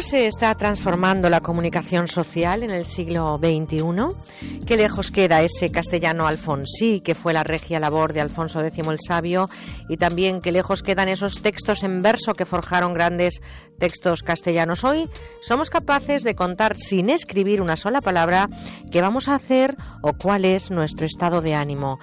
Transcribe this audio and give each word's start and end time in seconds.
¿Cómo 0.00 0.08
se 0.08 0.28
está 0.28 0.54
transformando 0.54 1.28
la 1.28 1.42
comunicación 1.42 2.08
social 2.08 2.62
en 2.62 2.70
el 2.70 2.86
siglo 2.86 3.36
XXI? 3.36 4.64
¿Qué 4.64 4.78
lejos 4.78 5.10
queda 5.10 5.42
ese 5.42 5.70
castellano 5.70 6.26
alfonsí 6.26 7.02
que 7.02 7.14
fue 7.14 7.34
la 7.34 7.44
regia 7.44 7.78
labor 7.78 8.14
de 8.14 8.22
Alfonso 8.22 8.64
X 8.64 8.88
el 8.88 8.98
Sabio? 8.98 9.44
Y 9.90 9.98
también 9.98 10.40
qué 10.40 10.52
lejos 10.52 10.82
quedan 10.82 11.10
esos 11.10 11.42
textos 11.42 11.82
en 11.82 11.98
verso 11.98 12.32
que 12.32 12.46
forjaron 12.46 12.94
grandes 12.94 13.42
textos 13.78 14.22
castellanos. 14.22 14.84
Hoy 14.84 15.06
somos 15.42 15.68
capaces 15.68 16.22
de 16.22 16.34
contar 16.34 16.78
sin 16.78 17.10
escribir 17.10 17.60
una 17.60 17.76
sola 17.76 18.00
palabra 18.00 18.48
qué 18.90 19.02
vamos 19.02 19.28
a 19.28 19.34
hacer 19.34 19.76
o 20.00 20.14
cuál 20.14 20.46
es 20.46 20.70
nuestro 20.70 21.04
estado 21.04 21.42
de 21.42 21.54
ánimo. 21.54 21.98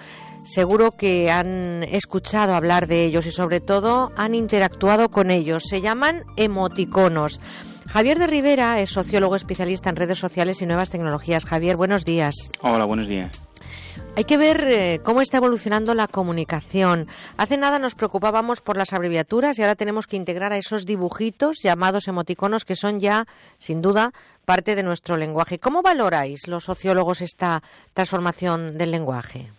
Seguro 0.46 0.92
que 0.92 1.32
han 1.32 1.84
escuchado 1.84 2.54
hablar 2.54 2.86
de 2.88 3.06
ellos 3.06 3.26
y 3.26 3.32
sobre 3.32 3.60
todo 3.60 4.12
han 4.16 4.36
interactuado 4.36 5.10
con 5.10 5.32
ellos. 5.32 5.64
Se 5.68 5.82
llaman 5.82 6.26
emoticonos. 6.36 7.42
Javier 7.88 8.20
de 8.20 8.28
Rivera 8.28 8.80
es 8.82 8.90
sociólogo 8.90 9.36
especialista 9.36 9.90
en 9.90 9.96
redes 9.96 10.20
sociales 10.20 10.62
y 10.62 10.66
nuevas 10.66 10.90
tecnologías. 10.90 11.46
Javier, 11.46 11.78
buenos 11.78 12.04
días. 12.04 12.36
Hola, 12.62 12.86
buenos 12.86 13.08
días. 13.08 13.32
Hay 14.16 14.24
que 14.24 14.38
ver 14.38 14.68
eh, 14.68 15.00
cómo 15.04 15.22
está 15.22 15.38
evolucionando 15.38 15.94
la 15.94 16.08
comunicación. 16.08 17.08
Hace 17.38 17.56
nada 17.56 17.80
nos 17.80 17.96
preocupábamos 17.96 18.62
por 18.62 18.76
las 18.76 18.92
abreviaturas 18.92 19.58
y 19.58 19.62
ahora 19.62 19.76
tenemos 19.76 20.08
que 20.08 20.18
integrar 20.18 20.52
a 20.54 20.58
esos 20.58 20.86
dibujitos 20.86 21.60
llamados 21.64 22.08
emoticonos 22.08 22.66
que 22.66 22.76
son 22.76 23.00
ya, 23.00 23.26
sin 23.58 23.82
duda, 23.82 24.12
parte 24.46 24.76
de 24.76 24.84
nuestro 24.84 25.18
lenguaje. 25.18 25.60
¿Cómo 25.60 25.82
valoráis 25.82 26.48
los 26.48 26.66
sociólogos 26.66 27.22
esta 27.22 27.62
transformación 27.94 28.78
del 28.78 28.92
lenguaje? 28.92 29.52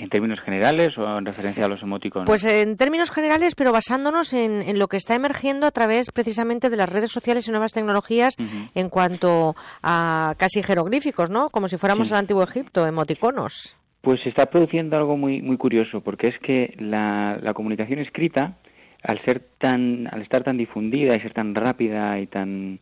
¿En 0.00 0.08
términos 0.08 0.40
generales 0.40 0.96
o 0.96 1.18
en 1.18 1.26
referencia 1.26 1.66
a 1.66 1.68
los 1.68 1.82
emoticonos? 1.82 2.26
Pues 2.26 2.42
en 2.44 2.78
términos 2.78 3.10
generales, 3.10 3.54
pero 3.54 3.70
basándonos 3.70 4.32
en, 4.32 4.78
lo 4.78 4.88
que 4.88 4.96
está 4.96 5.14
emergiendo 5.14 5.66
a 5.66 5.72
través 5.72 6.10
precisamente 6.10 6.70
de 6.70 6.76
las 6.78 6.88
redes 6.88 7.12
sociales 7.12 7.46
y 7.46 7.50
nuevas 7.50 7.74
tecnologías 7.74 8.34
en 8.74 8.88
cuanto 8.88 9.54
a 9.82 10.34
casi 10.38 10.62
jeroglíficos, 10.62 11.28
¿no? 11.28 11.50
Como 11.50 11.68
si 11.68 11.76
fuéramos 11.76 12.10
al 12.12 12.18
antiguo 12.18 12.42
Egipto, 12.42 12.86
emoticonos. 12.86 13.76
Pues 14.00 14.22
se 14.22 14.30
está 14.30 14.46
produciendo 14.46 14.96
algo 14.96 15.18
muy 15.18 15.42
muy 15.42 15.58
curioso, 15.58 16.00
porque 16.00 16.28
es 16.28 16.38
que 16.38 16.74
la, 16.78 17.38
la 17.42 17.52
comunicación 17.52 17.98
escrita, 17.98 18.56
al 19.02 19.22
ser 19.26 19.42
tan, 19.58 20.08
al 20.10 20.22
estar 20.22 20.42
tan 20.42 20.56
difundida 20.56 21.14
y 21.14 21.20
ser 21.20 21.34
tan 21.34 21.54
rápida 21.54 22.18
y 22.18 22.26
tan, 22.26 22.80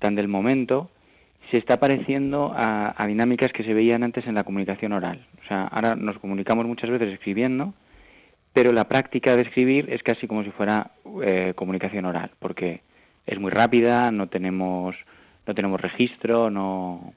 tan 0.00 0.16
del 0.16 0.26
momento, 0.26 0.90
se 1.50 1.58
está 1.58 1.78
pareciendo 1.78 2.52
a, 2.54 2.94
dinámicas 3.06 3.52
que 3.52 3.64
se 3.64 3.74
veían 3.74 4.02
antes 4.02 4.26
en 4.26 4.34
la 4.34 4.44
comunicación 4.44 4.92
oral. 4.92 5.26
O 5.44 5.48
sea, 5.48 5.64
ahora 5.64 5.94
nos 5.94 6.18
comunicamos 6.18 6.66
muchas 6.66 6.90
veces 6.90 7.12
escribiendo, 7.12 7.74
pero 8.52 8.72
la 8.72 8.88
práctica 8.88 9.36
de 9.36 9.42
escribir 9.42 9.92
es 9.92 10.02
casi 10.02 10.26
como 10.26 10.42
si 10.42 10.50
fuera 10.50 10.90
eh, 11.22 11.52
comunicación 11.54 12.04
oral, 12.04 12.30
porque 12.38 12.80
es 13.26 13.38
muy 13.38 13.50
rápida, 13.50 14.10
no 14.10 14.28
tenemos, 14.28 14.96
no 15.46 15.54
tenemos 15.54 15.80
registro, 15.80 16.50
no. 16.50 17.12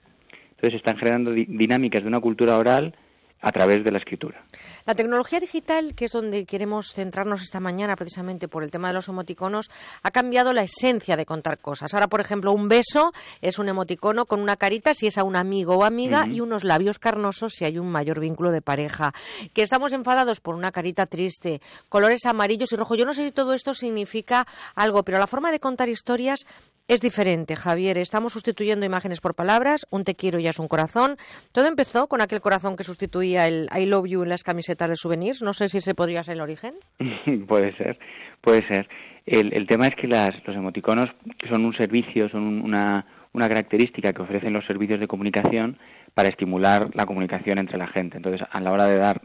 Entonces 0.51 0.71
se 0.71 0.77
están 0.77 0.97
generando 0.97 1.31
dinámicas 1.31 2.01
de 2.01 2.07
una 2.07 2.19
cultura 2.19 2.57
oral 2.57 2.93
a 3.41 3.51
través 3.51 3.83
de 3.83 3.91
la 3.91 3.99
escritura. 3.99 4.43
La 4.85 4.95
tecnología 4.95 5.39
digital, 5.39 5.95
que 5.95 6.05
es 6.05 6.11
donde 6.11 6.45
queremos 6.45 6.93
centrarnos 6.93 7.41
esta 7.41 7.59
mañana 7.59 7.95
precisamente 7.95 8.47
por 8.47 8.63
el 8.63 8.71
tema 8.71 8.89
de 8.89 8.95
los 8.95 9.07
emoticonos, 9.07 9.69
ha 10.03 10.11
cambiado 10.11 10.53
la 10.53 10.63
esencia 10.63 11.15
de 11.15 11.25
contar 11.25 11.59
cosas. 11.59 11.93
Ahora, 11.93 12.07
por 12.07 12.21
ejemplo, 12.21 12.51
un 12.51 12.67
beso 12.67 13.11
es 13.41 13.59
un 13.59 13.69
emoticono 13.69 14.25
con 14.25 14.41
una 14.41 14.57
carita 14.57 14.93
si 14.93 15.07
es 15.07 15.17
a 15.17 15.23
un 15.23 15.35
amigo 15.35 15.77
o 15.77 15.83
amiga 15.83 16.27
y 16.27 16.41
unos 16.41 16.63
labios 16.63 16.99
carnosos 16.99 17.53
si 17.53 17.65
hay 17.65 17.79
un 17.79 17.91
mayor 17.91 18.19
vínculo 18.19 18.51
de 18.51 18.61
pareja. 18.61 19.13
Que 19.53 19.61
estamos 19.61 19.93
enfadados 19.93 20.41
por 20.41 20.55
una 20.55 20.71
carita 20.71 21.05
triste, 21.05 21.61
colores 21.87 22.25
amarillos 22.25 22.71
y 22.73 22.75
rojos. 22.75 22.97
Yo 22.97 23.05
no 23.05 23.13
sé 23.13 23.25
si 23.25 23.31
todo 23.31 23.53
esto 23.53 23.73
significa 23.73 24.45
algo, 24.75 25.03
pero 25.03 25.17
la 25.17 25.27
forma 25.27 25.51
de 25.51 25.59
contar 25.59 25.87
historias 25.89 26.45
es 26.89 27.01
diferente, 27.01 27.55
Javier. 27.55 27.99
Estamos 27.99 28.33
sustituyendo 28.33 28.83
imágenes 28.83 29.21
por 29.21 29.35
palabras. 29.35 29.85
Un 29.91 30.03
te 30.03 30.15
quiero 30.15 30.39
ya 30.39 30.49
es 30.49 30.57
un 30.57 30.67
corazón. 30.67 31.17
Todo 31.51 31.67
empezó 31.67 32.07
con 32.07 32.19
aquel 32.19 32.41
corazón 32.41 32.75
que 32.75 32.83
sustituía 32.83 33.47
el 33.47 33.69
I 33.77 33.85
love 33.85 34.07
you 34.07 34.23
en 34.23 34.29
las 34.29 34.43
camisetas 34.43 34.89
de 34.89 34.95
souvenirs. 34.95 35.43
No 35.43 35.53
sé 35.53 35.67
si 35.67 35.77
ese 35.77 35.93
podría 35.93 36.23
ser 36.23 36.37
el 36.37 36.41
origen. 36.41 36.73
puede 37.47 37.77
ser, 37.77 37.99
puede 38.41 38.67
ser. 38.67 38.89
El, 39.27 39.67
tema 39.67 39.85
es 39.85 39.95
que 39.95 40.07
las, 40.07 40.31
los 40.47 40.55
emoticonos 40.55 41.11
son 41.47 41.63
un 41.63 41.75
servicio, 41.75 42.27
son 42.29 42.63
una, 42.63 43.05
una 43.33 43.47
característica 43.47 44.11
que 44.11 44.23
ofrecen 44.23 44.53
los 44.53 44.65
servicios 44.65 44.99
de 44.99 45.07
comunicación 45.07 45.77
para 46.15 46.29
estimular 46.29 46.89
la 46.95 47.05
comunicación 47.05 47.59
entre 47.59 47.77
la 47.77 47.87
gente. 47.89 48.17
Entonces, 48.17 48.41
a 48.49 48.59
la 48.59 48.71
hora 48.71 48.85
de 48.85 48.97
dar, 48.97 49.21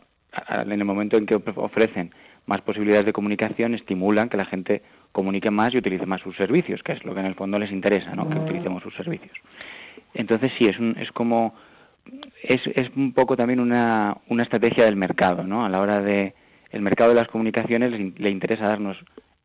en 0.53 0.71
el 0.71 0.85
momento 0.85 1.17
en 1.17 1.25
que 1.25 1.37
ofrecen 1.57 2.13
más 2.45 2.61
posibilidades 2.61 3.07
de 3.07 3.15
comunicación, 3.15 3.75
estimulan 3.75 4.29
que 4.29 4.37
la 4.37 4.45
gente 4.45 4.83
comunique 5.15 5.51
más 5.51 5.73
y 5.73 5.79
utilice 5.79 6.07
más 6.07 6.21
sus 6.21 6.37
servicios, 6.37 6.83
que 6.83 6.93
es 6.93 7.05
lo 7.05 7.15
que 7.15 7.21
en 7.21 7.27
el 7.27 7.37
fondo 7.37 7.57
les 7.57 7.71
interesa, 7.71 8.15
¿no? 8.15 8.29
Que 8.29 8.37
utilicemos 8.37 8.83
sus 8.83 8.95
servicios. 8.97 9.33
Entonces 10.13 10.53
sí, 10.59 10.67
es, 10.69 10.77
es 11.01 11.11
como 11.13 11.55
es, 12.43 12.61
es 12.75 12.91
un 12.97 13.13
poco 13.15 13.37
también 13.37 13.61
una, 13.61 14.17
una 14.29 14.43
estrategia 14.43 14.85
del 14.85 14.97
mercado, 14.97 15.45
¿no? 15.45 15.65
A 15.65 15.71
la 15.71 15.81
hora 15.81 16.01
de 16.01 16.35
el 16.71 16.83
mercado 16.83 17.11
de 17.11 17.17
las 17.17 17.29
comunicaciones 17.29 17.91
le 18.19 18.31
interesa 18.31 18.67
darnos 18.67 18.97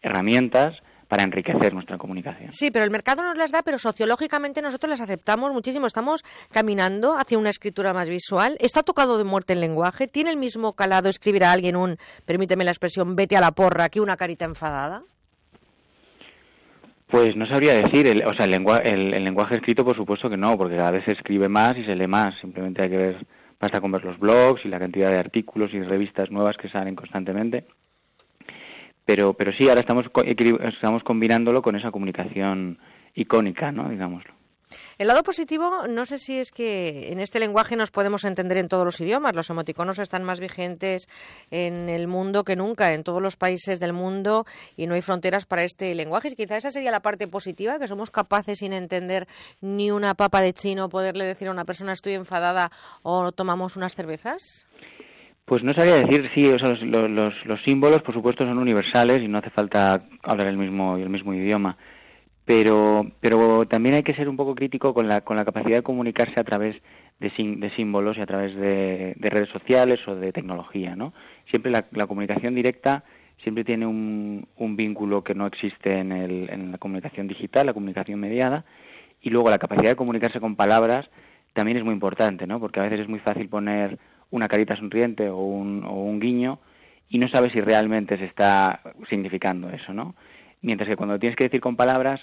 herramientas 0.01 0.75
para 1.07 1.23
enriquecer 1.23 1.73
nuestra 1.73 1.97
comunicación. 1.97 2.51
Sí, 2.51 2.71
pero 2.71 2.85
el 2.85 2.91
mercado 2.91 3.21
nos 3.23 3.37
las 3.37 3.51
da, 3.51 3.61
pero 3.61 3.77
sociológicamente 3.77 4.61
nosotros 4.61 4.89
las 4.89 5.01
aceptamos 5.01 5.51
muchísimo. 5.51 5.85
Estamos 5.85 6.23
caminando 6.51 7.13
hacia 7.13 7.37
una 7.37 7.49
escritura 7.49 7.93
más 7.93 8.09
visual. 8.09 8.57
¿Está 8.59 8.81
tocado 8.81 9.17
de 9.17 9.23
muerte 9.23 9.53
el 9.53 9.61
lenguaje? 9.61 10.07
¿Tiene 10.07 10.29
el 10.31 10.37
mismo 10.37 10.73
calado 10.73 11.09
escribir 11.09 11.43
a 11.43 11.51
alguien 11.51 11.75
un, 11.75 11.97
permíteme 12.25 12.63
la 12.63 12.71
expresión, 12.71 13.15
vete 13.15 13.35
a 13.35 13.41
la 13.41 13.51
porra, 13.51 13.89
que 13.89 14.01
una 14.01 14.17
carita 14.17 14.45
enfadada? 14.45 15.03
Pues 17.09 17.35
no 17.35 17.47
sabría 17.47 17.73
decir, 17.73 18.07
el, 18.07 18.23
o 18.23 18.33
sea, 18.35 18.45
el, 18.45 19.13
el, 19.15 19.23
lenguaje 19.23 19.55
escrito 19.55 19.83
por 19.83 19.95
supuesto 19.95 20.29
que 20.29 20.37
no, 20.37 20.55
porque 20.55 20.77
cada 20.77 20.91
vez 20.91 21.03
se 21.05 21.13
escribe 21.13 21.49
más 21.49 21.75
y 21.75 21.83
se 21.83 21.95
lee 21.95 22.05
más, 22.05 22.39
simplemente 22.39 22.83
hay 22.83 22.89
que 22.89 22.97
ver, 22.97 23.25
basta 23.59 23.81
con 23.81 23.91
ver 23.91 24.05
los 24.05 24.19
blogs 24.19 24.63
y 24.63 24.67
la 24.67 24.77
cantidad 24.77 25.09
de 25.09 25.17
artículos 25.17 25.73
y 25.73 25.81
revistas 25.81 26.29
nuevas 26.29 26.55
que 26.55 26.69
salen 26.69 26.95
constantemente. 26.95 27.65
Pero, 29.05 29.33
pero 29.33 29.51
sí, 29.53 29.67
ahora 29.67 29.81
estamos, 29.81 30.05
estamos 30.75 31.03
combinándolo 31.03 31.63
con 31.63 31.75
esa 31.75 31.89
comunicación 31.89 32.77
icónica, 33.15 33.71
¿no? 33.71 33.89
Digámoslo. 33.89 34.38
El 34.97 35.07
lado 35.07 35.23
positivo, 35.23 35.87
no 35.87 36.05
sé 36.05 36.17
si 36.17 36.37
es 36.37 36.51
que 36.51 37.11
en 37.11 37.19
este 37.19 37.39
lenguaje 37.39 37.75
nos 37.75 37.89
podemos 37.89 38.23
entender 38.23 38.57
en 38.57 38.67
todos 38.67 38.85
los 38.85 38.99
idiomas. 39.01 39.33
Los 39.33 39.49
emoticonos 39.49 39.97
están 39.97 40.23
más 40.23 40.39
vigentes 40.39 41.07
en 41.51 41.89
el 41.89 42.07
mundo 42.07 42.43
que 42.43 42.55
nunca, 42.55 42.93
en 42.93 43.03
todos 43.03 43.21
los 43.21 43.35
países 43.35 43.79
del 43.79 43.93
mundo, 43.93 44.45
y 44.75 44.87
no 44.87 44.95
hay 44.95 45.01
fronteras 45.01 45.45
para 45.45 45.63
este 45.63 45.95
lenguaje. 45.95 46.29
Y 46.29 46.35
quizá 46.35 46.57
esa 46.57 46.71
sería 46.71 46.91
la 46.91 47.01
parte 47.01 47.27
positiva, 47.27 47.79
que 47.79 47.87
somos 47.87 48.11
capaces, 48.11 48.59
sin 48.59 48.73
entender 48.73 49.27
ni 49.61 49.89
una 49.89 50.15
papa 50.15 50.41
de 50.41 50.53
chino, 50.53 50.89
poderle 50.89 51.25
decir 51.25 51.47
a 51.47 51.51
una 51.51 51.65
persona 51.65 51.93
estoy 51.93 52.13
enfadada 52.13 52.71
o 53.01 53.31
tomamos 53.31 53.77
unas 53.77 53.95
cervezas. 53.95 54.67
Pues 55.45 55.63
no 55.63 55.73
sabría 55.73 55.95
decir, 55.95 56.29
sí, 56.35 56.51
los, 56.83 57.63
símbolos, 57.65 58.03
por 58.03 58.13
supuesto, 58.13 58.43
son 58.43 58.59
universales 58.59 59.19
y 59.19 59.27
no 59.27 59.39
hace 59.39 59.49
falta 59.49 59.97
hablar 60.21 60.47
el 60.47 60.57
mismo, 60.57 60.95
el 60.95 61.09
mismo 61.09 61.33
idioma. 61.33 61.75
Pero, 62.49 63.05
pero 63.19 63.67
también 63.67 63.93
hay 63.93 64.01
que 64.01 64.15
ser 64.15 64.27
un 64.27 64.35
poco 64.35 64.55
crítico 64.55 64.91
con 64.91 65.07
la, 65.07 65.21
con 65.21 65.37
la 65.37 65.45
capacidad 65.45 65.77
de 65.77 65.83
comunicarse 65.83 66.33
a 66.39 66.43
través 66.43 66.75
de, 67.19 67.31
de 67.37 67.69
símbolos 67.75 68.17
y 68.17 68.21
a 68.21 68.25
través 68.25 68.55
de, 68.55 69.13
redes 69.19 69.49
sociales 69.49 69.99
o 70.07 70.15
de 70.15 70.31
tecnología, 70.31 70.95
¿no? 70.95 71.13
Siempre 71.51 71.71
la, 71.71 71.83
comunicación 72.07 72.55
directa 72.55 73.03
siempre 73.43 73.63
tiene 73.63 73.85
un, 73.85 74.47
un 74.57 74.75
vínculo 74.75 75.23
que 75.23 75.35
no 75.35 75.45
existe 75.45 75.99
en, 75.99 76.11
el, 76.11 76.49
en 76.49 76.71
la 76.71 76.79
comunicación 76.79 77.27
digital, 77.27 77.67
la 77.67 77.73
comunicación 77.73 78.19
mediada, 78.19 78.65
y 79.21 79.29
luego 79.29 79.51
la 79.51 79.59
capacidad 79.59 79.91
de 79.91 79.95
comunicarse 79.95 80.39
con 80.39 80.55
palabras 80.55 81.07
también 81.53 81.77
es 81.77 81.83
muy 81.83 81.93
importante, 81.93 82.47
¿no? 82.47 82.59
Porque 82.59 82.79
a 82.79 82.83
veces 82.83 83.01
es 83.01 83.07
muy 83.07 83.19
fácil 83.19 83.47
poner 83.47 83.99
una 84.31 84.47
carita 84.47 84.75
sonriente 84.75 85.29
o 85.29 85.37
un, 85.37 85.83
o 85.85 86.03
un 86.03 86.19
guiño 86.19 86.57
y 87.09 87.19
no 87.19 87.27
sabes 87.27 87.51
si 87.51 87.61
realmente 87.61 88.17
se 88.17 88.25
está 88.25 88.81
significando 89.07 89.69
eso, 89.69 89.93
¿no? 89.93 90.15
Mientras 90.63 90.89
que 90.89 90.97
cuando 90.97 91.19
tienes 91.19 91.37
que 91.37 91.45
decir 91.45 91.61
con 91.61 91.75
palabras, 91.75 92.19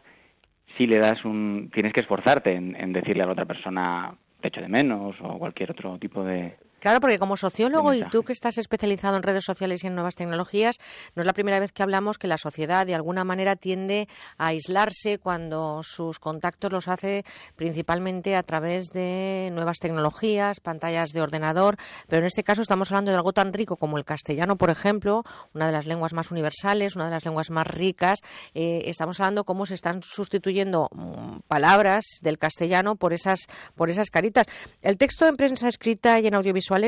sí 0.76 0.86
le 0.86 0.98
das 0.98 1.24
un, 1.24 1.70
tienes 1.72 1.92
que 1.92 2.00
esforzarte 2.00 2.52
en, 2.52 2.76
en 2.76 2.92
decirle 2.92 3.22
a 3.22 3.26
la 3.26 3.32
otra 3.32 3.44
persona 3.46 4.14
te 4.40 4.48
echo 4.48 4.60
de 4.60 4.68
menos 4.68 5.16
o 5.20 5.38
cualquier 5.38 5.70
otro 5.70 5.98
tipo 5.98 6.22
de, 6.24 6.56
Claro, 6.80 7.00
porque 7.00 7.18
como 7.18 7.36
sociólogo 7.36 7.94
y 7.94 8.02
tú 8.10 8.22
que 8.22 8.32
estás 8.32 8.58
especializado 8.58 9.16
en 9.16 9.22
redes 9.22 9.44
sociales 9.44 9.82
y 9.82 9.86
en 9.86 9.94
nuevas 9.94 10.14
tecnologías, 10.14 10.76
no 11.14 11.22
es 11.22 11.26
la 11.26 11.32
primera 11.32 11.58
vez 11.58 11.72
que 11.72 11.82
hablamos 11.82 12.18
que 12.18 12.28
la 12.28 12.36
sociedad 12.36 12.86
de 12.86 12.94
alguna 12.94 13.24
manera 13.24 13.56
tiende 13.56 14.08
a 14.36 14.48
aislarse 14.48 15.18
cuando 15.18 15.82
sus 15.82 16.18
contactos 16.18 16.70
los 16.70 16.88
hace 16.88 17.24
principalmente 17.56 18.36
a 18.36 18.42
través 18.42 18.90
de 18.90 19.50
nuevas 19.52 19.78
tecnologías, 19.78 20.60
pantallas 20.60 21.12
de 21.12 21.22
ordenador, 21.22 21.76
pero 22.08 22.20
en 22.20 22.26
este 22.26 22.44
caso 22.44 22.62
estamos 22.62 22.90
hablando 22.90 23.10
de 23.10 23.16
algo 23.16 23.32
tan 23.32 23.52
rico 23.52 23.76
como 23.76 23.96
el 23.96 24.04
castellano, 24.04 24.56
por 24.56 24.70
ejemplo, 24.70 25.24
una 25.54 25.66
de 25.66 25.72
las 25.72 25.86
lenguas 25.86 26.12
más 26.12 26.30
universales, 26.30 26.94
una 26.94 27.06
de 27.06 27.12
las 27.12 27.24
lenguas 27.24 27.50
más 27.50 27.66
ricas. 27.66 28.20
Eh, 28.54 28.82
estamos 28.84 29.18
hablando 29.18 29.44
cómo 29.44 29.64
se 29.64 29.74
están 29.74 30.02
sustituyendo 30.02 30.88
mm, 30.92 31.38
palabras 31.48 32.04
del 32.20 32.38
castellano 32.38 32.96
por 32.96 33.12
esas, 33.12 33.46
por 33.74 33.88
esas 33.88 34.10
caritas. 34.10 34.46
El 34.82 34.98
texto 34.98 35.26
en 35.26 35.36
prensa 35.36 35.68
escrita 35.68 36.20
y 36.20 36.26
en 36.26 36.34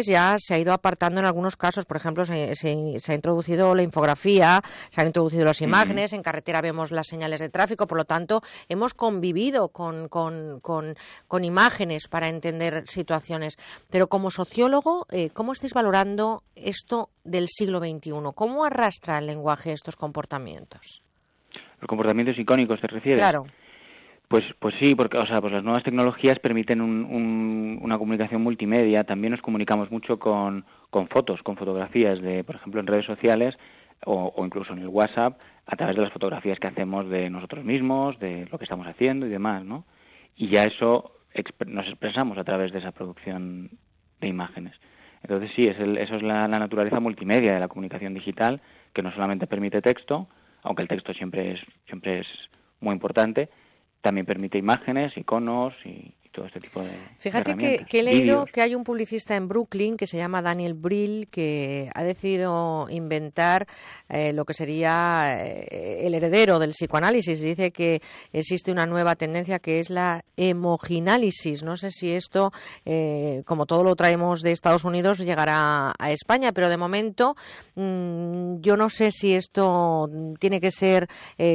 ya 0.06 0.36
se 0.38 0.54
ha 0.54 0.58
ido 0.58 0.72
apartando 0.72 1.20
en 1.20 1.26
algunos 1.26 1.56
casos. 1.56 1.84
Por 1.84 1.96
ejemplo, 1.96 2.24
se, 2.24 2.32
ha 2.34 3.14
introducido 3.14 3.74
la 3.74 3.82
infografía, 3.82 4.60
se 4.90 5.00
han 5.00 5.08
introducido 5.08 5.44
las 5.44 5.60
imágenes, 5.60 6.12
en 6.12 6.22
carretera 6.22 6.60
vemos 6.60 6.90
las 6.90 7.06
señales 7.06 7.40
de 7.40 7.48
tráfico, 7.48 7.86
por 7.86 7.98
lo 7.98 8.04
tanto, 8.04 8.42
hemos 8.68 8.94
convivido 8.94 9.68
con, 9.68 10.08
con, 10.08 10.60
con, 10.60 11.44
imágenes 11.44 12.08
para 12.08 12.28
entender 12.28 12.84
situaciones. 12.86 13.56
Pero 13.90 14.08
como 14.08 14.30
sociólogo, 14.30 15.06
eh, 15.10 15.30
¿cómo 15.30 15.52
estáis 15.52 15.74
valorando 15.74 16.42
esto 16.54 17.10
del 17.24 17.48
siglo 17.48 17.78
XXI? 17.78 18.12
¿Cómo 18.34 18.64
arrastra 18.64 19.18
el 19.18 19.26
lenguaje 19.26 19.72
estos 19.72 19.96
comportamientos? 19.96 21.02
¿Los 21.80 21.88
comportamientos 21.88 22.38
icónicos 22.38 22.80
te 22.80 22.88
refieres? 22.88 23.20
Claro. 23.20 23.46
Pues, 24.28 24.44
pues 24.58 24.74
sí, 24.78 24.94
porque 24.94 25.16
o 25.16 25.26
sea, 25.26 25.40
pues 25.40 25.54
las 25.54 25.64
nuevas 25.64 25.82
tecnologías 25.82 26.38
permiten 26.38 26.82
una 26.82 27.96
comunicación 27.96 28.42
multimedia. 28.42 29.04
También 29.04 29.30
nos 29.30 29.40
comunicamos 29.40 29.90
mucho 29.90 30.18
con, 30.18 30.66
con 30.90 31.08
fotos, 31.08 31.42
con 31.42 31.56
fotografías 31.56 32.20
de, 32.20 32.44
por 32.44 32.56
ejemplo, 32.56 32.80
en 32.80 32.86
redes 32.86 33.06
sociales 33.06 33.54
o, 34.04 34.32
o, 34.36 34.44
incluso 34.44 34.74
en 34.74 34.80
el 34.80 34.88
WhatsApp 34.88 35.40
a 35.66 35.76
través 35.76 35.96
de 35.96 36.02
las 36.02 36.12
fotografías 36.12 36.58
que 36.58 36.66
hacemos 36.66 37.08
de 37.08 37.30
nosotros 37.30 37.64
mismos, 37.64 38.18
de 38.18 38.46
lo 38.50 38.58
que 38.58 38.64
estamos 38.64 38.86
haciendo 38.86 39.26
y 39.26 39.30
demás, 39.30 39.64
¿no? 39.64 39.84
Y 40.36 40.48
ya 40.48 40.62
eso 40.62 41.12
nos 41.66 41.86
expresamos 41.86 42.38
a 42.38 42.44
través 42.44 42.72
de 42.72 42.78
esa 42.78 42.92
producción 42.92 43.70
de 44.20 44.28
imágenes. 44.28 44.74
Entonces 45.22 45.50
sí, 45.56 45.62
es 45.62 45.76
eso 45.78 46.16
es 46.16 46.22
la, 46.22 46.46
naturaleza 46.46 47.00
multimedia 47.00 47.54
de 47.54 47.60
la 47.60 47.68
comunicación 47.68 48.14
digital, 48.14 48.60
que 48.92 49.02
no 49.02 49.12
solamente 49.12 49.46
permite 49.46 49.82
texto, 49.82 50.28
aunque 50.62 50.82
el 50.82 50.88
texto 50.88 51.12
siempre 51.12 51.52
es, 51.52 51.60
siempre 51.86 52.20
es 52.20 52.26
muy 52.80 52.92
importante, 52.92 53.48
también 54.00 54.26
permite 54.26 54.58
imágenes, 54.58 55.16
iconos 55.16 55.74
y, 55.84 56.14
todo 56.30 56.46
este 56.46 56.60
tipo 56.60 56.80
de 56.82 56.90
Fíjate 57.18 57.56
que, 57.56 57.98
he 57.98 58.02
leído 58.02 58.44
que 58.44 58.60
hay 58.60 58.74
un 58.74 58.84
publicista 58.84 59.34
en 59.34 59.48
Brooklyn 59.48 59.96
que 59.96 60.06
se 60.06 60.18
llama 60.18 60.42
Daniel 60.42 60.74
Brill 60.74 61.26
que 61.30 61.90
ha 61.94 62.04
decidido 62.04 62.86
inventar 62.90 63.66
eh, 64.08 64.32
lo 64.34 64.44
que 64.44 64.54
sería 64.54 65.42
eh, 65.42 66.06
el 66.06 66.14
heredero 66.14 66.58
del 66.58 66.70
psicoanálisis. 66.70 67.40
Dice 67.40 67.70
que 67.72 68.02
existe 68.32 68.70
una 68.70 68.86
nueva 68.86 69.16
tendencia 69.16 69.58
que 69.58 69.80
es 69.80 69.90
la 69.90 70.22
emoginálisis. 70.38 71.62
No 71.62 71.76
sé 71.76 71.90
si 71.90 72.12
esto, 72.12 72.52
eh, 72.84 73.42
como 73.46 73.66
todo 73.66 73.82
lo 73.82 73.96
traemos 73.96 74.42
de 74.42 74.52
Estados 74.52 74.84
Unidos, 74.84 75.18
llegará 75.18 75.92
a 75.98 76.12
España, 76.12 76.52
pero 76.52 76.68
de 76.68 76.76
momento 76.76 77.34
mm, 77.74 78.60
yo 78.60 78.76
no 78.76 78.90
sé 78.90 79.10
si 79.10 79.34
esto 79.34 80.08
tiene 80.38 80.60
que 80.60 80.70
ser 80.70 81.08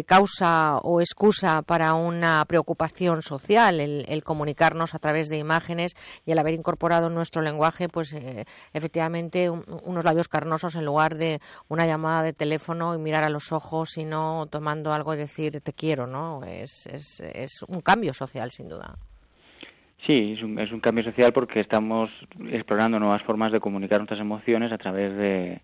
causa 0.05 0.77
o 0.77 0.99
excusa 0.99 1.61
para 1.61 1.93
una 1.93 2.43
preocupación 2.45 3.21
social, 3.21 3.79
el 3.79 4.23
comunicar 4.23 4.73
a 4.73 4.99
través 4.99 5.29
de 5.29 5.37
imágenes 5.37 5.93
y 6.25 6.31
el 6.31 6.39
haber 6.39 6.53
incorporado 6.53 7.07
en 7.07 7.13
nuestro 7.13 7.41
lenguaje, 7.41 7.87
pues 7.87 8.13
eh, 8.13 8.45
efectivamente 8.73 9.49
unos 9.49 10.03
labios 10.03 10.27
carnosos 10.27 10.75
en 10.75 10.85
lugar 10.85 11.15
de 11.15 11.39
una 11.67 11.85
llamada 11.85 12.23
de 12.23 12.33
teléfono 12.33 12.95
y 12.95 12.97
mirar 12.97 13.23
a 13.23 13.29
los 13.29 13.51
ojos 13.51 13.97
y 13.97 14.05
no 14.05 14.47
tomando 14.47 14.91
algo 14.93 15.13
y 15.13 15.17
decir 15.17 15.61
te 15.61 15.73
quiero, 15.73 16.07
¿no? 16.07 16.43
Es, 16.43 16.87
es, 16.87 17.19
es 17.19 17.61
un 17.67 17.81
cambio 17.81 18.13
social, 18.13 18.51
sin 18.51 18.67
duda. 18.67 18.72
Sí, 20.05 20.33
es 20.37 20.43
un, 20.43 20.59
es 20.59 20.71
un 20.71 20.81
cambio 20.81 21.03
social 21.03 21.31
porque 21.31 21.61
estamos 21.61 22.09
explorando 22.51 22.99
nuevas 22.99 23.23
formas 23.23 23.51
de 23.51 23.59
comunicar 23.59 23.99
nuestras 23.99 24.19
emociones 24.19 24.71
a 24.71 24.77
través 24.77 25.15
de, 25.15 25.61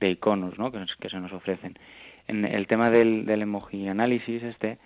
de 0.00 0.10
iconos 0.10 0.58
¿no? 0.58 0.72
que, 0.72 0.84
que 0.98 1.10
se 1.10 1.20
nos 1.20 1.32
ofrecen. 1.32 1.78
En 2.26 2.44
el 2.44 2.66
tema 2.66 2.88
del, 2.90 3.26
del 3.26 3.42
emoji 3.42 3.88
análisis 3.88 4.42
este, 4.42 4.78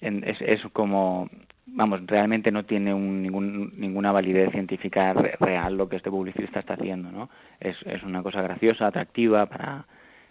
es, 0.00 0.40
es 0.40 0.62
como 0.72 1.28
vamos, 1.66 2.00
realmente 2.06 2.50
no 2.50 2.64
tiene 2.64 2.92
ningún, 2.94 3.72
ninguna 3.76 4.12
validez 4.12 4.50
científica 4.50 5.12
real 5.12 5.76
lo 5.76 5.88
que 5.88 5.96
este 5.96 6.10
publicista 6.10 6.60
está 6.60 6.74
haciendo, 6.74 7.10
¿no? 7.10 7.30
Es, 7.60 7.76
es 7.86 8.02
una 8.02 8.22
cosa 8.22 8.42
graciosa, 8.42 8.88
atractiva, 8.88 9.46
para 9.46 9.86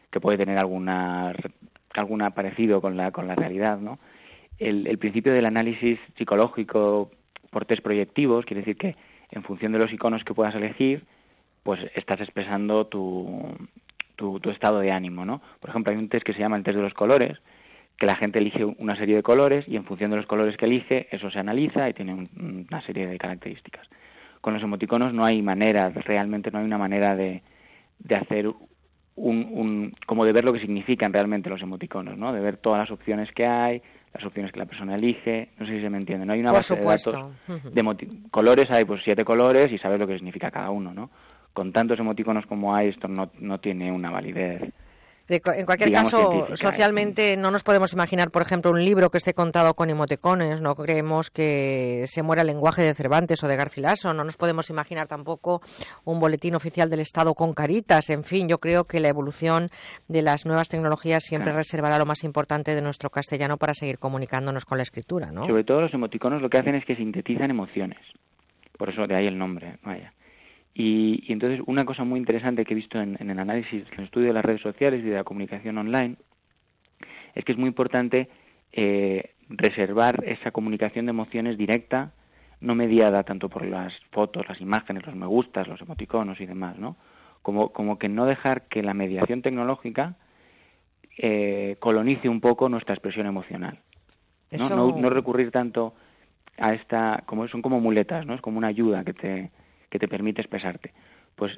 que 0.09 0.19
puede 0.19 0.37
tener 0.37 0.57
alguna 0.57 1.33
algún 1.93 2.19
parecido 2.33 2.79
con 2.81 2.95
la, 2.95 3.11
con 3.11 3.27
la 3.27 3.35
realidad, 3.35 3.79
¿no? 3.79 3.99
El, 4.61 4.97
principio 4.99 5.33
del 5.33 5.45
análisis 5.45 5.97
psicológico 6.17 7.09
por 7.49 7.65
test 7.65 7.81
proyectivos 7.81 8.45
quiere 8.45 8.61
decir 8.61 8.77
que 8.77 8.95
en 9.31 9.41
función 9.43 9.71
de 9.71 9.79
los 9.79 9.91
iconos 9.91 10.23
que 10.23 10.35
puedas 10.35 10.53
elegir, 10.53 11.03
pues 11.63 11.79
estás 11.95 12.21
expresando 12.21 12.85
tu, 12.85 13.57
tu, 14.15 14.39
tu 14.39 14.51
estado 14.51 14.79
de 14.79 14.91
ánimo, 14.91 15.25
¿no? 15.25 15.41
Por 15.59 15.71
ejemplo, 15.71 15.91
hay 15.91 15.97
un 15.97 16.09
test 16.09 16.23
que 16.23 16.33
se 16.33 16.39
llama 16.39 16.57
el 16.57 16.63
test 16.63 16.75
de 16.75 16.83
los 16.83 16.93
colores, 16.93 17.39
que 17.97 18.05
la 18.05 18.15
gente 18.15 18.37
elige 18.37 18.63
una 18.65 18.95
serie 18.95 19.15
de 19.15 19.23
colores 19.23 19.67
y 19.67 19.77
en 19.77 19.85
función 19.85 20.11
de 20.11 20.17
los 20.17 20.27
colores 20.27 20.57
que 20.57 20.65
elige, 20.65 21.07
eso 21.11 21.31
se 21.31 21.39
analiza 21.39 21.89
y 21.89 21.93
tiene 21.93 22.13
una 22.13 22.81
serie 22.83 23.07
de 23.07 23.17
características. 23.17 23.87
Con 24.41 24.53
los 24.53 24.61
emoticonos 24.61 25.11
no 25.11 25.25
hay 25.25 25.41
manera, 25.41 25.89
realmente 25.89 26.51
no 26.51 26.59
hay 26.59 26.65
una 26.65 26.77
manera 26.77 27.15
de, 27.15 27.41
de 27.97 28.15
hacer 28.15 28.47
un, 28.47 28.57
un, 29.15 29.93
como 30.05 30.25
de 30.25 30.33
ver 30.33 30.45
lo 30.45 30.53
que 30.53 30.59
significan 30.59 31.13
realmente 31.13 31.49
los 31.49 31.61
emoticonos, 31.61 32.17
¿no? 32.17 32.31
De 32.31 32.39
ver 32.39 32.57
todas 32.57 32.79
las 32.79 32.91
opciones 32.91 33.31
que 33.33 33.45
hay, 33.45 33.81
las 34.13 34.25
opciones 34.25 34.51
que 34.51 34.59
la 34.59 34.65
persona 34.65 34.95
elige, 34.95 35.49
no 35.57 35.65
sé 35.65 35.73
si 35.73 35.81
se 35.81 35.89
me 35.89 35.97
entiende, 35.97 36.25
no 36.25 36.33
hay 36.33 36.39
una 36.39 36.51
base 36.51 36.75
de 36.75 36.83
datos 36.83 37.15
de 37.47 37.81
colores, 38.29 38.69
hay 38.69 38.83
pues 38.85 39.01
siete 39.03 39.23
colores 39.23 39.71
y 39.71 39.77
sabes 39.77 39.99
lo 39.99 40.07
que 40.07 40.15
significa 40.15 40.51
cada 40.51 40.69
uno, 40.69 40.93
¿no? 40.93 41.09
Con 41.53 41.71
tantos 41.71 41.99
emoticonos 41.99 42.45
como 42.45 42.75
hay, 42.75 42.89
esto 42.89 43.07
no, 43.07 43.31
no 43.39 43.59
tiene 43.59 43.91
una 43.91 44.09
validez 44.11 44.73
en 45.31 45.65
cualquier 45.65 45.91
caso, 45.91 46.47
socialmente 46.55 47.37
no 47.37 47.51
nos 47.51 47.63
podemos 47.63 47.93
imaginar, 47.93 48.31
por 48.31 48.41
ejemplo, 48.41 48.71
un 48.71 48.83
libro 48.83 49.09
que 49.09 49.17
esté 49.17 49.33
contado 49.33 49.73
con 49.73 49.89
emoticones. 49.89 50.61
No 50.61 50.75
creemos 50.75 51.29
que 51.29 52.05
se 52.07 52.23
muera 52.23 52.41
el 52.41 52.47
lenguaje 52.47 52.81
de 52.81 52.93
Cervantes 52.93 53.43
o 53.43 53.47
de 53.47 53.55
Garcilaso. 53.55 54.13
No 54.13 54.23
nos 54.23 54.37
podemos 54.37 54.69
imaginar 54.69 55.07
tampoco 55.07 55.61
un 56.05 56.19
boletín 56.19 56.55
oficial 56.55 56.89
del 56.89 57.01
Estado 57.01 57.33
con 57.33 57.53
caritas. 57.53 58.09
En 58.09 58.23
fin, 58.23 58.47
yo 58.47 58.57
creo 58.57 58.85
que 58.85 58.99
la 58.99 59.09
evolución 59.09 59.69
de 60.07 60.21
las 60.21 60.45
nuevas 60.45 60.69
tecnologías 60.69 61.23
siempre 61.23 61.53
reservará 61.53 61.97
lo 61.97 62.05
más 62.05 62.23
importante 62.23 62.75
de 62.75 62.81
nuestro 62.81 63.09
castellano 63.09 63.57
para 63.57 63.73
seguir 63.73 63.99
comunicándonos 63.99 64.65
con 64.65 64.77
la 64.77 64.83
escritura, 64.83 65.31
¿no? 65.31 65.45
Sobre 65.45 65.63
todo 65.63 65.81
los 65.81 65.93
emoticonos 65.93 66.41
lo 66.41 66.49
que 66.49 66.57
hacen 66.57 66.75
es 66.75 66.85
que 66.85 66.95
sintetizan 66.95 67.49
emociones. 67.49 67.99
Por 68.77 68.89
eso 68.89 69.05
de 69.05 69.15
ahí 69.15 69.25
el 69.25 69.37
nombre, 69.37 69.77
vaya. 69.83 70.13
Y, 70.73 71.31
entonces 71.31 71.61
una 71.65 71.85
cosa 71.85 72.03
muy 72.03 72.19
interesante 72.19 72.63
que 72.63 72.73
he 72.73 72.75
visto 72.75 72.99
en, 72.99 73.17
el 73.19 73.39
análisis, 73.39 73.83
en 73.91 73.99
el 73.99 74.05
estudio 74.05 74.27
de 74.27 74.33
las 74.33 74.45
redes 74.45 74.61
sociales 74.61 75.01
y 75.01 75.09
de 75.09 75.15
la 75.15 75.23
comunicación 75.23 75.77
online, 75.77 76.15
es 77.35 77.43
que 77.43 77.51
es 77.51 77.57
muy 77.57 77.67
importante 77.67 78.29
eh, 78.71 79.31
reservar 79.49 80.23
esa 80.25 80.51
comunicación 80.51 81.05
de 81.05 81.11
emociones 81.11 81.57
directa, 81.57 82.13
no 82.61 82.75
mediada 82.75 83.23
tanto 83.23 83.49
por 83.49 83.65
las 83.65 83.93
fotos, 84.11 84.47
las 84.47 84.61
imágenes, 84.61 85.05
los 85.05 85.15
me 85.15 85.25
gustas, 85.25 85.67
los 85.67 85.81
emoticonos 85.81 86.39
y 86.39 86.45
demás, 86.45 86.77
¿no? 86.77 86.95
Como, 87.41 87.69
como 87.73 87.97
que 87.97 88.07
no 88.07 88.25
dejar 88.25 88.67
que 88.67 88.83
la 88.83 88.93
mediación 88.93 89.41
tecnológica 89.41 90.15
eh, 91.17 91.75
colonice 91.79 92.29
un 92.29 92.39
poco 92.39 92.69
nuestra 92.69 92.93
expresión 92.93 93.25
emocional. 93.25 93.79
¿no? 94.51 94.69
No, 94.69 94.95
no 94.95 95.09
recurrir 95.09 95.49
tanto 95.49 95.95
a 96.57 96.73
esta, 96.73 97.23
como 97.25 97.47
son 97.47 97.63
como 97.63 97.79
muletas, 97.79 98.27
¿no? 98.27 98.35
Es 98.35 98.41
como 98.41 98.59
una 98.59 98.67
ayuda 98.67 99.03
que 99.03 99.13
te, 99.13 99.51
que 99.91 99.99
te 99.99 100.07
permite 100.07 100.41
expresarte. 100.41 100.91
Pues 101.35 101.51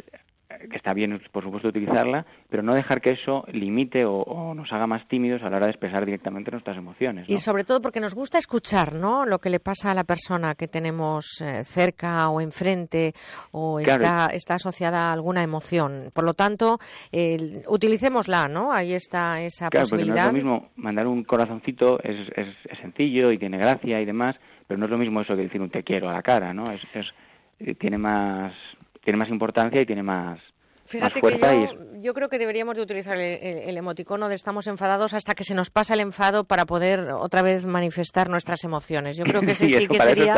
que 0.70 0.78
está 0.78 0.94
bien, 0.94 1.20
por 1.32 1.44
supuesto, 1.44 1.70
utilizarla, 1.70 2.26
pero 2.50 2.64
no 2.64 2.74
dejar 2.74 3.02
que 3.02 3.14
eso 3.14 3.44
limite 3.52 4.06
o, 4.06 4.54
nos 4.54 4.72
haga 4.72 4.88
más 4.88 5.08
tímidos 5.08 5.42
a 5.42 5.50
la 5.50 5.58
hora 5.58 5.66
de 5.66 5.72
expresar 5.72 6.06
directamente 6.06 6.52
nuestras 6.52 6.78
emociones. 6.78 7.30
Y 7.30 7.38
sobre 7.38 7.64
todo 7.64 7.82
porque 7.82 8.00
nos 8.00 8.14
gusta 8.14 8.38
escuchar, 8.38 8.94
¿no? 8.94 9.26
Lo 9.26 9.40
que 9.40 9.50
le 9.50 9.60
pasa 9.60 9.92
a 9.92 9.94
la 9.94 10.04
persona 10.04 10.56
que 10.56 10.68
tenemos 10.68 11.42
eh, 11.42 11.64
cerca 11.64 12.30
o 12.30 12.40
enfrente 12.40 13.14
o 13.52 13.80
está, 13.80 14.28
está 14.28 14.56
asociada 14.56 15.10
a 15.10 15.14
alguna 15.14 15.44
emoción. 15.44 16.12
Por 16.14 16.24
lo 16.24 16.34
tanto, 16.34 16.80
utilicémosla, 17.68 18.48
¿no? 18.48 18.72
Ahí 18.72 18.94
está 18.94 19.42
esa 19.42 19.70
claro, 19.70 19.86
posibilidad. 19.86 20.26
Porque 20.26 20.34
no 20.34 20.38
es 20.38 20.44
lo 20.44 20.52
mismo 20.52 20.72
mandar 20.76 21.08
un 21.08 21.24
corazoncito, 21.24 22.02
es, 22.04 22.30
es, 22.36 22.48
sencillo 22.80 23.32
y 23.32 23.38
tiene 23.38 23.58
gracia 23.58 24.02
y 24.02 24.06
demás, 24.06 24.36
pero 24.68 24.78
no 24.78 24.86
es 24.86 24.92
lo 24.92 24.98
mismo 24.98 25.22
eso 25.22 25.36
que 25.36 25.44
decir 25.44 25.62
un 25.62 25.70
te 25.70 25.84
quiero 25.84 26.10
a 26.10 26.14
la 26.14 26.22
cara, 26.22 26.54
¿no? 26.54 26.70
es 26.72 26.84
eh, 26.96 27.04
tiene 27.80 27.98
más 27.98 28.54
tiene 29.04 29.18
más 29.18 29.30
importancia 29.30 29.82
y 29.82 29.86
tiene 29.86 30.04
más 30.04 30.40
Fíjate 30.86 31.22
que 31.22 31.40
yo, 31.40 32.02
yo, 32.02 32.14
creo 32.14 32.28
que 32.28 32.38
deberíamos 32.38 32.76
de 32.76 32.82
utilizar 32.82 33.18
el, 33.18 33.78
emoticono 33.78 34.28
de 34.28 34.36
estamos 34.36 34.68
enfadados 34.68 35.14
hasta 35.14 35.34
que 35.34 35.44
se 35.44 35.54
nos 35.54 35.70
pasa 35.70 35.94
el 35.94 36.02
enfado 36.02 36.44
para 36.44 36.66
poder 36.66 37.12
otra 37.12 37.42
vez 37.42 37.66
manifestar 37.66 38.30
nuestras 38.30 38.64
emociones. 38.64 39.16
Yo 39.16 39.24
creo 39.24 39.42
que 39.42 39.52
ese 39.52 39.70
sí, 39.70 39.88
que 39.88 40.00
sería, 40.00 40.36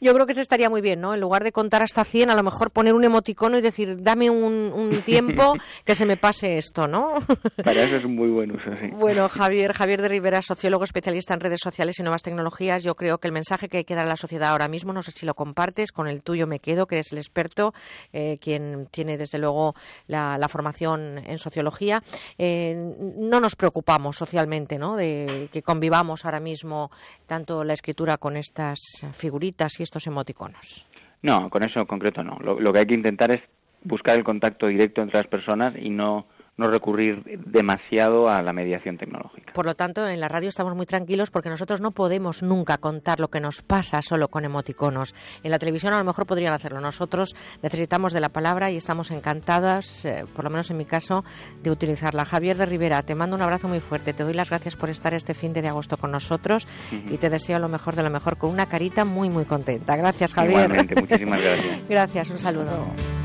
yo 0.00 0.14
creo 0.14 0.26
que 0.26 0.32
ese 0.32 0.42
estaría 0.42 0.68
muy 0.68 0.80
bien, 0.80 1.00
¿no? 1.00 1.14
En 1.14 1.20
lugar 1.20 1.44
de 1.44 1.52
contar 1.52 1.82
hasta 1.82 2.04
100, 2.04 2.30
a 2.30 2.34
lo 2.34 2.42
mejor 2.42 2.70
poner 2.70 2.92
un 2.94 3.04
emoticono 3.04 3.56
y 3.58 3.60
decir, 3.60 3.96
dame 4.00 4.30
un, 4.30 5.02
tiempo 5.04 5.54
que 5.84 5.94
se 5.94 6.06
me 6.06 6.16
pase 6.16 6.56
esto, 6.56 6.86
¿no? 6.86 7.14
Para 7.64 7.82
eso 7.82 7.96
es 7.96 8.04
muy 8.04 8.28
bueno. 8.28 8.54
Bueno, 8.92 9.28
Javier, 9.28 9.72
Javier 9.72 10.02
de 10.02 10.08
Rivera, 10.08 10.42
sociólogo 10.42 10.84
especialista 10.84 11.34
en 11.34 11.40
redes 11.40 11.60
sociales 11.62 11.98
y 11.98 12.02
nuevas 12.02 12.22
tecnologías, 12.22 12.82
yo 12.82 12.94
creo 12.94 13.18
que 13.18 13.28
el 13.28 13.32
mensaje 13.32 13.68
que 13.68 13.78
hay 13.78 13.84
que 13.84 13.94
dar 13.94 14.06
a 14.06 14.08
la 14.08 14.16
sociedad 14.16 14.50
ahora 14.50 14.68
mismo, 14.68 14.92
no 14.92 15.02
sé 15.02 15.12
si 15.12 15.24
lo 15.24 15.34
compartes, 15.34 15.92
con 15.92 16.08
el 16.08 16.22
tuyo 16.22 16.46
me 16.46 16.58
quedo, 16.58 16.86
que 16.86 16.96
eres 16.96 17.12
el 17.12 17.18
experto, 17.18 17.72
eh, 18.12 18.38
quien 18.40 18.86
tiene 18.90 19.16
desde 19.16 19.38
luego 19.38 19.74
la, 20.06 20.48
formación 20.48 21.18
en 21.18 21.38
sociología, 21.38 22.02
eh, 22.38 22.74
no 23.16 23.40
nos 23.40 23.56
preocupamos 23.56 24.16
socialmente 24.16 24.78
¿no? 24.78 24.96
de 24.96 25.48
que 25.52 25.62
convivamos 25.62 26.24
ahora 26.24 26.40
mismo 26.40 26.90
tanto 27.26 27.64
la 27.64 27.72
escritura 27.72 28.18
con 28.18 28.36
estas 28.36 28.78
figuritas 29.12 29.80
y 29.80 29.82
estos 29.82 30.06
emoticonos. 30.06 30.86
No, 31.22 31.48
con 31.48 31.64
eso 31.64 31.80
en 31.80 31.86
concreto 31.86 32.22
no. 32.22 32.38
lo 32.38 32.72
que 32.72 32.80
hay 32.80 32.86
que 32.86 32.94
intentar 32.94 33.30
es 33.30 33.42
buscar 33.82 34.16
el 34.16 34.24
contacto 34.24 34.66
directo 34.66 35.02
entre 35.02 35.20
las 35.20 35.28
personas 35.28 35.74
y 35.78 35.90
no 35.90 36.26
no 36.56 36.68
recurrir 36.68 37.22
demasiado 37.46 38.28
a 38.28 38.42
la 38.42 38.52
mediación 38.52 38.96
tecnológica. 38.96 39.52
Por 39.52 39.66
lo 39.66 39.74
tanto, 39.74 40.06
en 40.06 40.20
la 40.20 40.28
radio 40.28 40.48
estamos 40.48 40.74
muy 40.74 40.86
tranquilos 40.86 41.30
porque 41.30 41.48
nosotros 41.48 41.80
no 41.80 41.90
podemos 41.90 42.42
nunca 42.42 42.78
contar 42.78 43.18
lo 43.18 43.28
que 43.28 43.40
nos 43.40 43.62
pasa 43.62 44.02
solo 44.02 44.28
con 44.28 44.44
emoticonos. 44.44 45.14
En 45.42 45.50
la 45.50 45.58
televisión 45.58 45.94
a 45.94 45.98
lo 45.98 46.04
mejor 46.04 46.26
podrían 46.26 46.52
hacerlo. 46.52 46.80
Nosotros 46.80 47.34
necesitamos 47.62 48.12
de 48.12 48.20
la 48.20 48.28
palabra 48.28 48.70
y 48.70 48.76
estamos 48.76 49.10
encantadas, 49.10 50.04
eh, 50.04 50.24
por 50.34 50.44
lo 50.44 50.50
menos 50.50 50.70
en 50.70 50.76
mi 50.76 50.84
caso, 50.84 51.24
de 51.62 51.70
utilizarla. 51.70 52.24
Javier 52.24 52.56
de 52.56 52.66
Rivera, 52.66 53.02
te 53.02 53.14
mando 53.14 53.34
un 53.34 53.42
abrazo 53.42 53.66
muy 53.66 53.80
fuerte. 53.80 54.12
Te 54.12 54.22
doy 54.22 54.34
las 54.34 54.50
gracias 54.50 54.76
por 54.76 54.90
estar 54.90 55.14
este 55.14 55.34
fin 55.34 55.52
de 55.52 55.64
agosto 55.68 55.96
con 55.96 56.10
nosotros 56.10 56.66
y 57.10 57.16
te 57.16 57.30
deseo 57.30 57.58
lo 57.58 57.68
mejor 57.68 57.94
de 57.94 58.02
lo 58.02 58.10
mejor 58.10 58.36
con 58.36 58.50
una 58.50 58.66
carita 58.66 59.04
muy, 59.04 59.30
muy 59.30 59.44
contenta. 59.44 59.96
Gracias, 59.96 60.32
Javier. 60.32 60.70
Igualmente, 60.70 61.00
muchísimas 61.00 61.40
gracias. 61.42 61.88
gracias, 61.88 62.30
un 62.30 62.38
saludo. 62.38 63.23